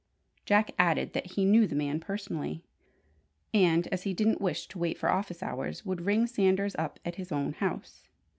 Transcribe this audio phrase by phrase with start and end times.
[0.47, 2.63] Jack added that he knew the man personally,
[3.53, 7.17] and as he didn't wish to wait for office hours, would ring Sanders up at
[7.17, 8.01] his own house.